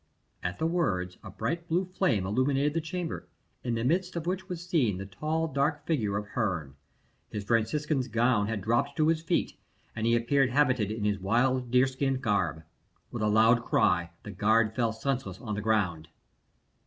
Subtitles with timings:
[0.41, 3.27] At the words a bright blue flame illumined the chamber,
[3.63, 6.73] in the midst of which was seen the tall dark figure of Herne.
[7.29, 9.59] His Franciscan's gown had dropped to his feet,
[9.95, 12.63] and he appeared habited in his wild deer skin garb.
[13.11, 16.07] With a loud cry, the guard fell senseless on the ground.